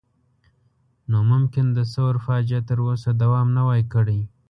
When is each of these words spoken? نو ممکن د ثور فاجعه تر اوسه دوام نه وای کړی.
نو 1.09 1.17
ممکن 1.31 1.65
د 1.77 1.79
ثور 1.93 2.15
فاجعه 2.25 2.61
تر 2.69 2.77
اوسه 2.87 3.09
دوام 3.21 3.47
نه 3.57 3.61
وای 3.67 3.81
کړی. 3.93 4.19